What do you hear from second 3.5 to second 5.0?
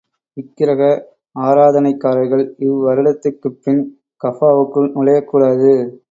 பின் கஃபாவுக்குள்